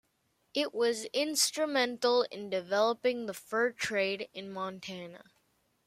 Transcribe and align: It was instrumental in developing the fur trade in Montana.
It 0.55 0.73
was 0.73 1.05
instrumental 1.13 2.23
in 2.31 2.49
developing 2.49 3.27
the 3.27 3.35
fur 3.35 3.71
trade 3.71 4.29
in 4.33 4.49
Montana. 4.51 5.25